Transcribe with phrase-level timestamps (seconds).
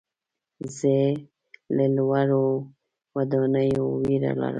[0.77, 0.95] زه
[1.75, 2.45] له لوړو
[3.15, 4.49] ودانیو ویره لرم.